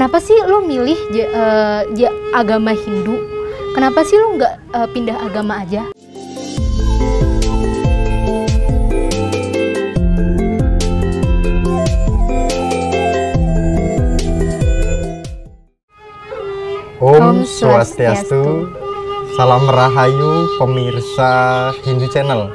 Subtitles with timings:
[0.00, 3.20] kenapa sih lo milih ja- agama Hindu?
[3.76, 5.92] Kenapa sih lo nggak eh, pindah agama aja?
[16.96, 18.72] Om Swastiastu.
[19.36, 21.32] Salam Rahayu pemirsa
[21.84, 22.48] Hindu Channel.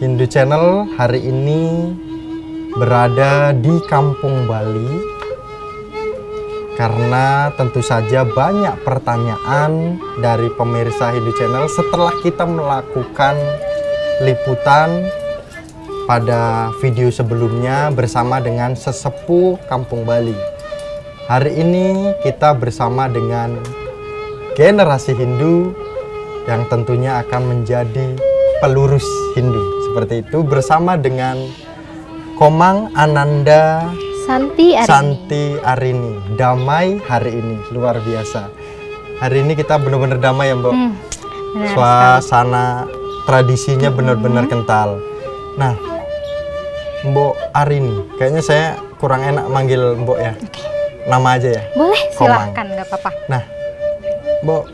[0.00, 1.92] Hindu Channel hari ini
[2.72, 5.17] berada di Kampung Bali
[6.78, 13.34] karena tentu saja banyak pertanyaan dari pemirsa Hindu Channel setelah kita melakukan
[14.22, 15.10] liputan
[16.06, 20.38] pada video sebelumnya bersama dengan sesepuh Kampung Bali.
[21.26, 23.58] Hari ini kita bersama dengan
[24.54, 25.74] generasi Hindu
[26.46, 28.14] yang tentunya akan menjadi
[28.62, 29.60] pelurus Hindu
[29.90, 31.42] seperti itu bersama dengan
[32.38, 33.90] Komang Ananda
[34.28, 34.84] Santi Arini.
[34.84, 36.12] Santi Arini.
[36.36, 38.52] Damai hari ini luar biasa.
[39.18, 40.92] Hari ini kita benar-benar damai ya Mbak Hmm,
[41.56, 41.72] benar sekali.
[41.72, 42.66] suasana
[43.24, 45.00] tradisinya benar-benar kental.
[45.56, 45.72] Nah
[47.02, 48.66] Mbok Arini kayaknya saya
[49.00, 50.36] kurang enak manggil Mbok ya.
[51.08, 51.62] Nama aja ya.
[51.72, 53.10] Boleh, silakan, nggak apa-apa.
[53.32, 53.42] Nah,
[54.44, 54.64] Mbok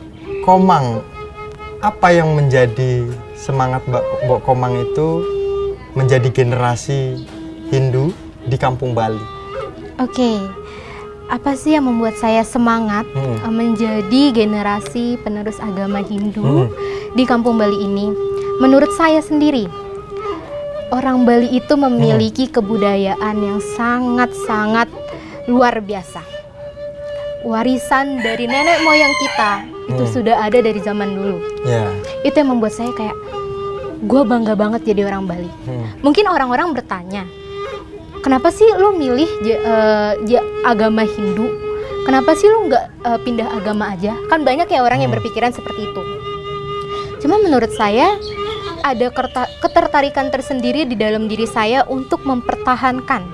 [0.43, 0.99] Komang,
[1.79, 3.07] apa yang menjadi
[3.39, 5.23] semangat Mbak Mbok Komang itu
[5.95, 7.23] menjadi generasi
[7.71, 8.11] Hindu
[8.43, 9.15] di Kampung Bali?
[9.95, 10.43] Oke,
[11.31, 13.39] apa sih yang membuat saya semangat Hmm.
[13.39, 16.67] eh, menjadi generasi penerus agama Hindu Hmm.
[17.15, 18.11] di Kampung Bali ini?
[18.59, 19.71] Menurut saya sendiri,
[20.91, 24.91] orang Bali itu memiliki kebudayaan yang sangat-sangat
[25.47, 26.19] luar biasa.
[27.45, 29.51] Warisan dari nenek moyang kita
[29.85, 30.11] itu Hmm.
[30.11, 31.37] sudah ada dari zaman dulu.
[31.63, 31.87] Ya.
[32.25, 33.13] Itu yang membuat saya kayak,
[34.01, 35.51] gue bangga banget jadi orang Bali.
[35.63, 35.87] Hmm.
[36.01, 37.23] Mungkin orang-orang bertanya,
[38.25, 39.29] kenapa sih lo milih
[40.25, 41.45] ja- agama Hindu?
[42.01, 44.17] Kenapa sih lo nggak eh, pindah agama aja?
[44.25, 45.21] Kan banyak ya orang yang Hmm.
[45.21, 46.01] berpikiran seperti itu.
[47.21, 48.17] Cuma menurut saya
[48.81, 49.09] ada
[49.59, 53.25] ketertarikan tersendiri di dalam diri saya untuk mempertahankan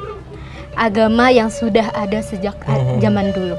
[0.74, 3.00] agama yang sudah ada sejak Hmm.
[3.00, 3.56] zaman dulu.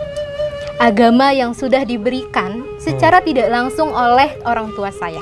[0.77, 5.21] Agama yang sudah diberikan secara tidak langsung oleh orang tua saya.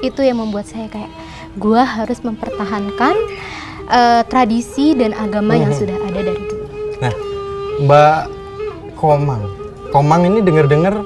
[0.00, 1.10] Itu yang membuat saya kayak
[1.54, 3.18] gua harus mempertahankan
[3.84, 5.78] eh, tradisi dan agama yang Mhm.
[5.78, 6.64] sudah ada dari dulu.
[7.00, 7.14] Nah,
[7.80, 8.20] Mbak
[8.94, 9.42] Komang,
[9.90, 11.04] Komang ini dengar-dengar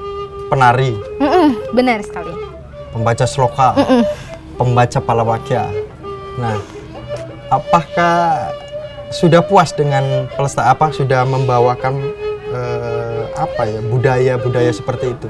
[0.49, 2.33] penari, Mm-mm, benar sekali.
[2.89, 4.03] pembaca sloka, Mm-mm.
[4.57, 5.69] pembaca palawakya.
[6.39, 6.57] Nah,
[7.49, 8.49] apakah
[9.11, 12.01] sudah puas dengan pelesta apa sudah membawakan
[12.49, 15.29] eh, apa ya budaya-budaya seperti itu?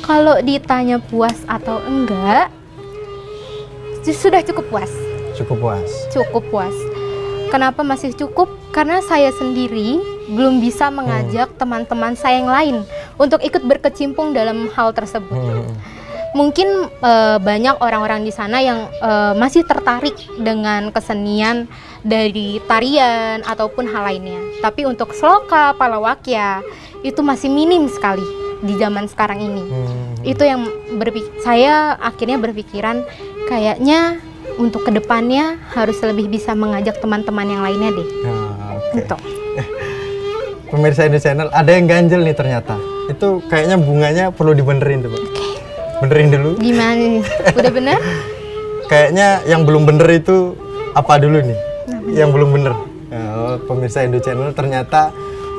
[0.00, 2.48] Kalau ditanya puas atau enggak,
[4.08, 5.07] sudah cukup puas.
[5.38, 5.90] Cukup puas.
[6.10, 6.74] Cukup puas.
[7.48, 8.50] Kenapa masih cukup?
[8.74, 12.76] Karena saya sendiri belum bisa mengajak teman-teman saya yang lain
[13.16, 15.64] untuk ikut berkecimpung dalam hal tersebut.
[15.64, 15.72] Hmm.
[16.36, 21.64] Mungkin eh, banyak orang-orang di sana yang eh, masih tertarik dengan kesenian
[22.04, 24.38] dari tarian ataupun hal lainnya.
[24.60, 26.60] Tapi untuk sloka, palawakya
[27.00, 28.26] itu masih minim sekali
[28.60, 29.64] di zaman sekarang ini.
[29.64, 30.12] Hmm.
[30.20, 30.68] Itu yang
[31.00, 33.08] berpik- saya akhirnya berpikiran
[33.48, 34.20] kayaknya
[34.58, 38.08] untuk ke depannya harus lebih bisa mengajak teman-teman yang lainnya deh.
[38.26, 38.90] Nah, oke.
[38.98, 39.16] Gitu.
[40.68, 42.76] Pemirsa Indo Channel ada yang ganjel nih ternyata.
[43.08, 45.22] Itu kayaknya bunganya perlu dibenerin tuh, Pak.
[46.04, 46.50] Benerin dulu.
[46.60, 47.24] Gimana nih?
[47.56, 47.98] Udah bener?
[48.90, 50.56] Kayaknya yang belum bener itu
[50.92, 51.58] apa dulu nih?
[51.88, 52.72] Nah, Yang belum bener.
[53.08, 55.12] Oh, pemirsa Indo Channel ternyata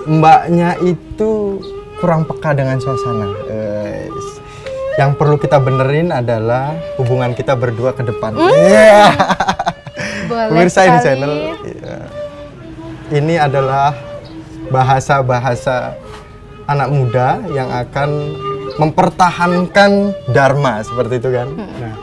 [0.06, 1.62] mbaknya itu
[2.00, 3.28] kurang peka dengan suasana.
[3.50, 3.79] Eh,
[5.00, 8.36] yang perlu kita benerin adalah hubungan kita berdua ke depan.
[8.36, 9.16] Iya.
[10.30, 11.06] Boleh Pemirsa Indo sekali.
[11.08, 11.34] Channel.
[11.64, 11.98] iya.
[13.10, 13.96] Ini adalah
[14.68, 15.96] bahasa-bahasa
[16.68, 18.10] anak muda yang akan
[18.76, 21.48] mempertahankan dharma seperti itu kan.
[21.56, 21.96] Nah,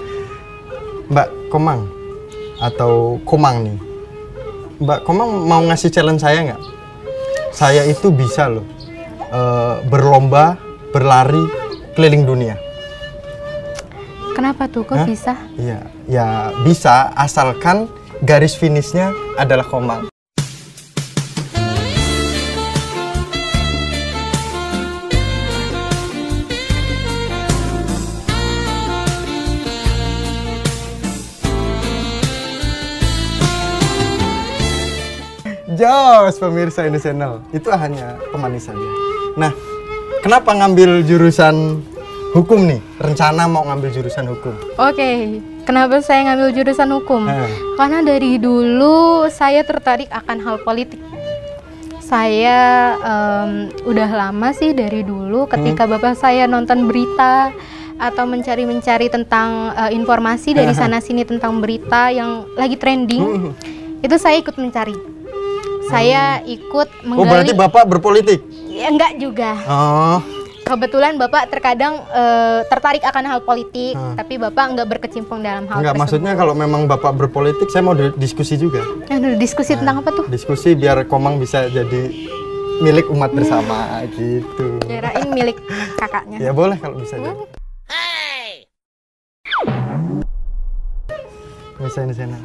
[1.12, 1.84] Mbak Komang
[2.64, 3.78] atau Komang nih.
[4.80, 6.62] Mbak Komang mau ngasih challenge saya nggak?
[7.52, 8.64] Saya itu bisa loh
[9.30, 10.56] eh, berlomba
[10.96, 11.44] berlari
[11.92, 12.65] keliling dunia.
[14.36, 15.08] Kenapa tuh kok Hah?
[15.08, 15.32] bisa?
[15.56, 17.88] Iya, ya bisa asalkan
[18.20, 19.08] garis finishnya
[19.40, 20.12] adalah Komang.
[35.80, 38.84] Jos pemirsa ini channel itu hanya pemanis saja.
[39.40, 39.56] Nah,
[40.20, 41.80] kenapa ngambil jurusan
[42.36, 42.80] hukum nih?
[42.96, 44.52] Rencana mau ngambil jurusan hukum.
[44.76, 45.10] Oke,
[45.64, 47.24] kenapa saya ngambil jurusan hukum?
[47.24, 47.48] Nah.
[47.74, 51.00] Karena dari dulu saya tertarik akan hal politik.
[51.98, 52.58] saya
[52.96, 53.50] em,
[53.82, 55.92] udah lama sih dari dulu ketika Hmm.
[55.92, 57.50] bapak saya nonton berita
[57.98, 63.52] atau mencari-mencari tentang eh, informasi dari sana sini tentang berita yang lagi trending, Hmm.
[63.98, 64.94] itu saya ikut mencari.
[65.86, 67.58] Saya ikut Oh berarti menggali.
[67.58, 68.38] bapak berpolitik?
[68.68, 69.58] Ya, enggak juga.
[69.66, 70.18] Oh,
[70.66, 74.18] Kebetulan bapak terkadang eh, tertarik akan hal politik, Hmm.
[74.18, 76.00] tapi bapak enggak berkecimpung dalam hal enggak tersebut.
[76.18, 78.82] maksudnya kalau memang bapak berpolitik, saya mau di- diskusi juga.
[79.06, 80.26] Aduh, diskusi tentang apa tuh?
[80.26, 82.10] Diskusi biar Komang bisa jadi
[82.82, 84.82] milik umat bersama gitu.
[84.82, 85.54] Kirain milik
[85.94, 86.42] kakaknya.
[86.42, 87.46] Ya boleh kalau bisa jadi.
[91.78, 92.38] Bisa di sana.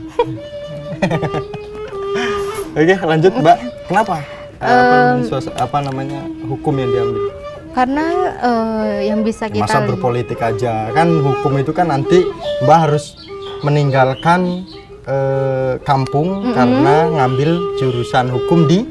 [2.72, 3.58] Oke, lanjut Mbak.
[3.90, 4.16] Kenapa?
[4.62, 7.41] Eh, apa, apa namanya hukum yang diambil?
[7.72, 8.06] Karena
[8.44, 12.28] eh, yang bisa kita Masa berpolitik aja kan hukum itu kan nanti
[12.68, 13.16] Mbak harus
[13.64, 14.68] meninggalkan
[15.08, 18.84] eh, kampung karena ngambil jurusan hukum di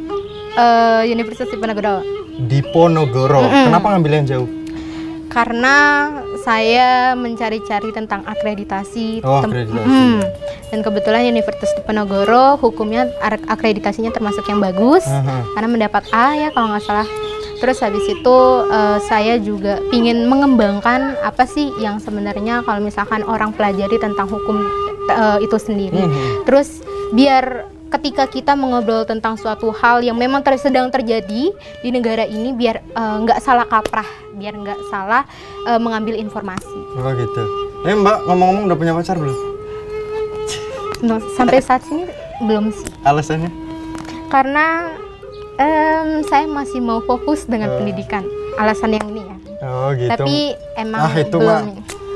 [0.57, 2.01] eh, Universitas Diponegoro.
[2.49, 3.43] Diponegoro.
[3.49, 4.49] Kenapa ngambil yang jauh?
[5.31, 6.09] Karena
[6.43, 9.23] saya mencari-cari tentang akreditasi.
[9.23, 9.87] Oh, akreditasi.
[9.87, 10.21] Hmm.
[10.73, 13.07] Dan kebetulan Universitas Diponegoro hukumnya
[13.47, 15.45] akreditasinya termasuk yang bagus Aha.
[15.55, 17.09] karena mendapat A ya kalau nggak salah.
[17.61, 18.37] Terus habis itu
[18.67, 24.65] eh, saya juga ingin mengembangkan apa sih yang sebenarnya kalau misalkan orang pelajari tentang hukum
[25.07, 26.01] eh, itu sendiri.
[26.01, 26.49] Mhm.
[26.49, 26.81] Terus
[27.13, 32.57] biar ketika kita mengobrol tentang suatu hal yang memang ter- sedang terjadi di negara ini
[32.57, 35.29] biar eh, nggak salah kaprah, biar nggak salah
[35.69, 36.79] eh, mengambil informasi.
[36.97, 37.43] Oh gitu.
[37.85, 39.37] Eh Mbak ngomong-ngomong udah punya pacar belum?
[41.01, 42.05] Nah, sampai saat ini
[42.45, 43.49] belum sih, Alasannya?
[44.29, 44.93] karena
[45.61, 48.25] em, saya masih mau fokus dengan pendidikan.
[48.57, 49.37] Alasan yang ini ya.
[49.61, 50.09] Oh gitu.
[50.09, 51.49] Tapi emang ah itu belum.
[51.49, 51.61] mah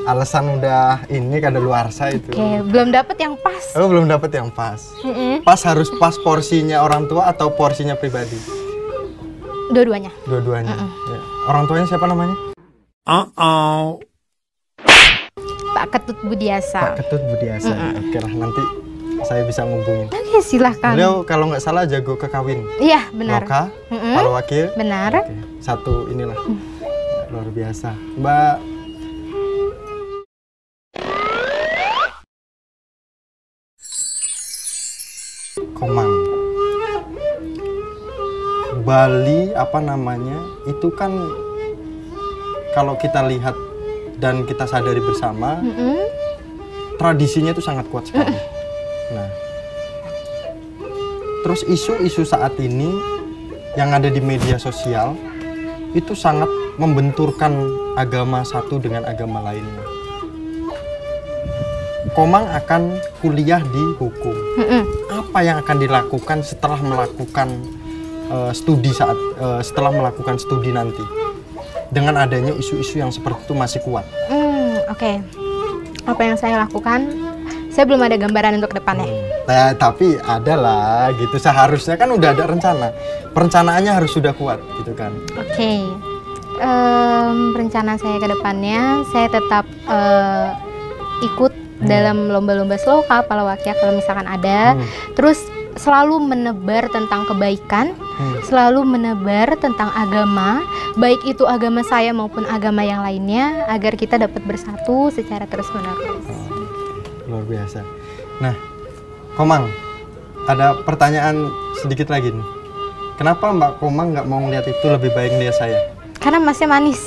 [0.04, 2.32] alasan udah ini kada luarsa itu.
[2.32, 3.64] Oke, belum dapet yang pas.
[3.76, 4.80] Oh belum dapet yang pas.
[5.04, 5.44] Mm-mm.
[5.44, 8.36] Pas harus pas porsinya orang tua atau porsinya pribadi?
[9.72, 10.12] Dua-duanya.
[10.28, 10.76] Dua-duanya.
[10.76, 11.20] Ya.
[11.48, 12.36] Orang tuanya siapa namanya?
[15.74, 16.80] Pak Ketut Budiasa.
[16.80, 17.72] Pak Ketut Budiasa.
[18.00, 18.62] Oke lah nanti
[19.24, 20.08] saya bisa ngubungin.
[20.12, 20.92] Oke, silahkan.
[20.94, 22.64] Beliau kalau nggak salah jago kekawin.
[22.78, 23.42] Iya, benar.
[23.44, 24.14] Loka, Mm-mm.
[24.14, 24.66] Palu Wakil.
[24.76, 25.12] Benar.
[25.24, 25.34] Oke,
[25.64, 26.36] Satu inilah.
[27.32, 27.96] Luar biasa.
[28.20, 28.54] Mbak
[35.74, 36.12] Komang.
[38.84, 40.36] Bali apa namanya?
[40.68, 41.10] Itu kan
[42.76, 43.56] kalau kita lihat
[44.20, 45.96] dan kita sadari bersama, Mm-mm.
[47.00, 48.53] tradisinya itu sangat kuat sekali.
[49.12, 49.28] Nah,
[51.44, 52.88] terus isu-isu saat ini
[53.76, 55.12] yang ada di media sosial
[55.92, 56.48] itu sangat
[56.80, 57.52] membenturkan
[57.94, 59.84] agama satu dengan agama lainnya.
[62.14, 64.34] Komang akan kuliah di hukum.
[64.58, 64.82] Mm-mm.
[65.10, 67.48] Apa yang akan dilakukan setelah melakukan
[68.30, 71.02] eh, studi saat eh, setelah melakukan studi nanti?
[71.90, 74.06] Dengan adanya isu-isu yang seperti itu masih kuat.
[74.30, 75.12] Hmm, oke.
[76.06, 77.33] Apa yang saya lakukan?
[77.74, 79.10] Saya belum ada gambaran untuk depannya.
[79.50, 81.34] Nah, tapi ada lah gitu.
[81.42, 82.94] Seharusnya kan udah ada rencana.
[83.34, 85.10] Perencanaannya harus sudah kuat gitu kan.
[85.34, 85.82] Oke.
[86.54, 90.48] Em, rencana saya ke depannya, saya tetap eh,
[91.26, 91.50] ikut
[91.82, 94.78] dalam lomba-lomba sloka, palawakya kalau misalkan ada.
[94.78, 94.86] Hmm.
[95.18, 95.42] Terus
[95.74, 98.38] selalu menebar tentang kebaikan, Hmm.
[98.46, 100.62] selalu menebar tentang agama,
[100.94, 106.22] baik itu agama saya maupun agama yang lainnya, agar kita dapat bersatu secara terus-menerus.
[107.24, 107.80] Luar biasa.
[108.44, 108.52] Nah,
[109.34, 109.72] Komang,
[110.44, 111.48] ada pertanyaan
[111.80, 112.48] sedikit lagi nih.
[113.16, 115.78] Kenapa Mbak Komang nggak mau ngeliat itu lebih baik ngeliat saya?
[116.20, 117.00] Karena masnya manis.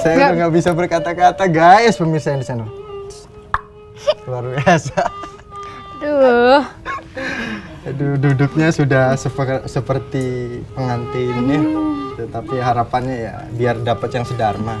[0.00, 2.66] Saya udah nggak bisa berkata-kata guys pemirsa yang di sana.
[4.28, 5.00] Luar biasa.
[6.00, 6.62] Aduh.
[7.82, 10.24] Aduh, duduknya sudah sepe- seperti
[10.70, 11.62] pengantin ya.
[12.18, 14.76] Tetapi harapannya ya biar dapat yang sedharma.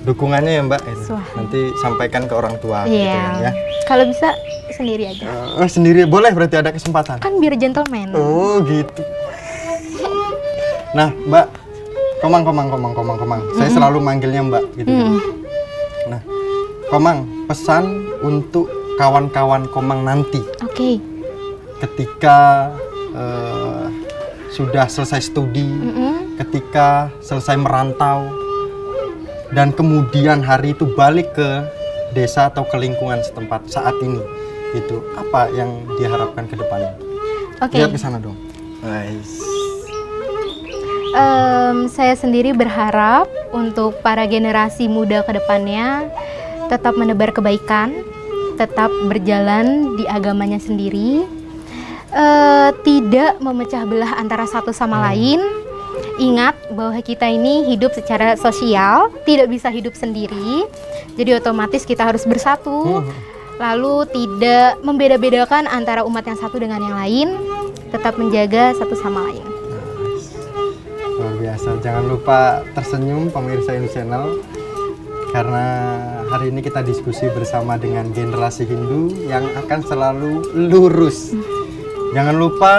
[0.00, 1.12] Dukungannya ya Mbak, itu.
[1.34, 3.12] Nanti sampaikan ke orang tua gitu Iya.
[3.12, 3.52] kan, ya.
[3.84, 4.32] Kalau bisa
[4.70, 5.26] sendiri aja.
[5.58, 7.18] Eh, sendiri boleh berarti ada kesempatan.
[7.18, 8.14] Kan biar gentleman.
[8.14, 9.02] Oh gitu.
[10.90, 11.46] Nah Mbak,
[12.18, 13.40] komang komang komang komang komang.
[13.54, 14.88] Saya selalu manggilnya Mbak gitu.
[14.88, 15.02] kan.
[15.04, 15.18] Hmm.
[16.08, 16.20] Nah,
[16.88, 17.84] komang pesan
[18.20, 21.00] untuk kawan-kawan komang nanti Oke.
[21.80, 22.70] Ketika
[23.16, 23.84] eh,
[24.52, 26.36] sudah selesai studi, Mm-mm.
[26.36, 28.28] ketika selesai merantau,
[29.54, 31.64] dan kemudian hari itu balik ke
[32.14, 34.20] desa atau ke lingkungan setempat saat ini,
[34.74, 36.94] itu apa yang diharapkan ke depannya?
[37.62, 37.78] Oke.
[37.78, 38.36] Lihat ke sana dong.
[38.82, 39.42] Nice.
[41.10, 46.06] Em, saya sendiri berharap untuk para generasi muda ke depannya
[46.70, 48.06] tetap menebar kebaikan,
[48.54, 51.26] tetap berjalan di agamanya sendiri,
[52.14, 55.04] uh, tidak memecah belah antara satu sama hmm.
[55.10, 55.40] lain.
[56.20, 60.68] Ingat bahwa kita ini hidup secara sosial, tidak bisa hidup sendiri.
[61.16, 63.00] Jadi otomatis kita harus bersatu.
[63.00, 63.10] Hmm.
[63.60, 67.28] Lalu tidak membeda-bedakan antara umat yang satu dengan yang lain,
[67.92, 69.44] tetap menjaga satu sama lain.
[71.20, 71.76] Luar biasa.
[71.84, 74.40] Jangan lupa tersenyum pemirsa ini channel
[75.30, 75.66] karena
[76.32, 81.36] hari ini kita diskusi bersama dengan generasi Hindu yang akan selalu lurus.
[82.10, 82.74] Jangan lupa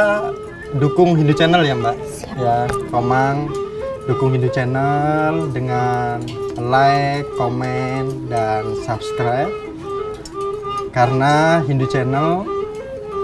[0.76, 1.98] dukung Hindu Channel ya Mbak.
[2.36, 3.48] Ya, Komang
[4.04, 6.20] dukung Hindu Channel dengan
[6.60, 9.52] like, komen, dan subscribe.
[10.92, 12.44] Karena Hindu Channel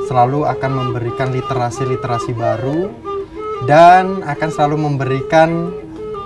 [0.07, 2.87] selalu akan memberikan literasi-literasi baru
[3.67, 5.75] dan akan selalu memberikan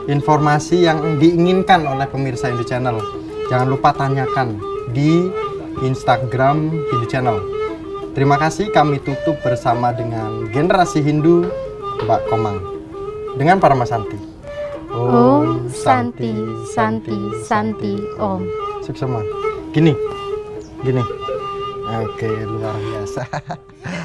[0.05, 3.01] informasi yang diinginkan oleh pemirsa Hindu Channel.
[3.49, 4.61] Jangan lupa tanyakan
[4.93, 5.25] di
[5.81, 7.50] Instagram Hindu Channel.
[8.11, 11.47] Terima kasih kami tutup bersama dengan generasi Hindu
[12.03, 12.59] Mbak Komang
[13.39, 14.19] dengan para Santi.
[14.91, 16.35] Om Santi
[16.75, 17.15] Santi
[17.47, 18.43] Santi Om.
[18.83, 19.07] Sukses
[19.71, 19.95] Gini,
[20.83, 20.99] gini.
[22.03, 23.23] Oke luar biasa.